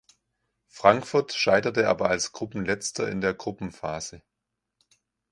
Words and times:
Frankfurt 0.65 1.31
scheiterte 1.31 1.87
aber 1.87 2.09
als 2.09 2.31
Gruppenletzter 2.31 3.07
in 3.07 3.21
der 3.21 3.35
Gruppenphase. 3.35 4.23